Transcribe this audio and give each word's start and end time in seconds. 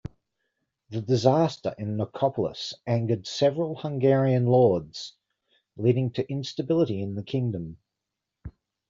The 0.89 0.99
disaster 1.03 1.75
in 1.77 1.95
Nicopolis 1.95 2.73
angered 2.87 3.27
several 3.27 3.75
Hungarian 3.75 4.47
lords, 4.47 5.13
leading 5.77 6.09
to 6.13 6.27
instability 6.27 7.03
in 7.03 7.13
the 7.13 7.21
kingdom. 7.23 7.77